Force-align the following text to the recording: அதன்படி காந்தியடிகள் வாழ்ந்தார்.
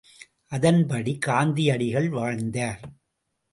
அதன்படி 0.47 1.17
காந்தியடிகள் 1.17 2.09
வாழ்ந்தார். 2.09 2.83